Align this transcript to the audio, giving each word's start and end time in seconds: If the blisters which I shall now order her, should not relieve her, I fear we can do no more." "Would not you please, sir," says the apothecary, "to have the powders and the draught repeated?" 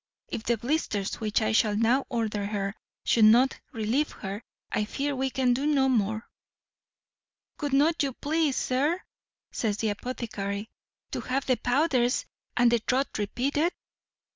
If 0.29 0.41
the 0.41 0.57
blisters 0.57 1.19
which 1.19 1.43
I 1.43 1.51
shall 1.51 1.75
now 1.75 2.07
order 2.09 2.47
her, 2.47 2.75
should 3.05 3.25
not 3.25 3.59
relieve 3.71 4.09
her, 4.13 4.41
I 4.71 4.83
fear 4.85 5.15
we 5.15 5.29
can 5.29 5.53
do 5.53 5.67
no 5.67 5.87
more." 5.89 6.27
"Would 7.61 7.73
not 7.73 8.01
you 8.01 8.13
please, 8.13 8.55
sir," 8.57 8.99
says 9.51 9.77
the 9.77 9.89
apothecary, 9.89 10.71
"to 11.11 11.21
have 11.21 11.45
the 11.45 11.57
powders 11.57 12.25
and 12.57 12.71
the 12.71 12.79
draught 12.79 13.19
repeated?" 13.19 13.73